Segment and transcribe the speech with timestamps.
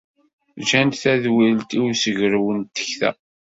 [0.67, 3.11] Gant tadwilt i ussegrew n tekta.